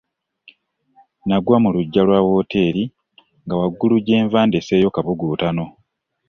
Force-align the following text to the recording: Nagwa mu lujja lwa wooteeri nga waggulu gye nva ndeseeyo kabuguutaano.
Nagwa 1.27 1.57
mu 1.63 1.69
lujja 1.75 2.01
lwa 2.07 2.19
wooteeri 2.27 2.83
nga 3.43 3.55
waggulu 3.59 3.95
gye 4.05 4.17
nva 4.25 4.39
ndeseeyo 4.47 4.89
kabuguutaano. 4.95 5.65